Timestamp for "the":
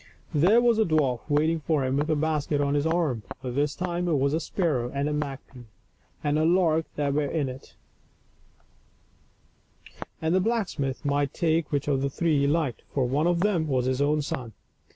0.77-0.83, 10.33-10.39, 10.39-10.39, 12.01-12.09